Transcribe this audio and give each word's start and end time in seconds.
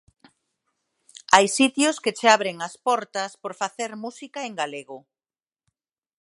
Hai 1.33 1.45
sitios 1.57 1.95
que 2.03 2.11
che 2.17 2.27
abren 2.35 2.57
as 2.67 2.75
portas 2.85 3.31
por 3.41 3.53
facer 3.61 3.91
música 4.03 4.39
en 4.47 4.53
galego. 4.61 4.97